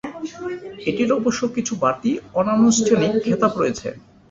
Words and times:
এটির 0.89 1.09
অবশ্য 1.19 1.41
কিছু 1.55 1.73
বাড়তি 1.83 2.11
অনানুষ্ঠানিক 2.39 3.11
খেতাব 3.23 3.53
রয়েছে। 3.57 3.87